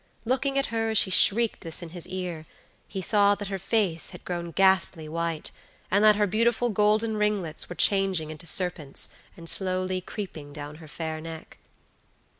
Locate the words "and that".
5.91-6.15